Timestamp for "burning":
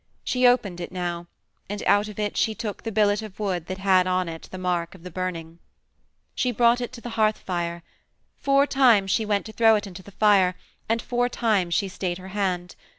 5.11-5.59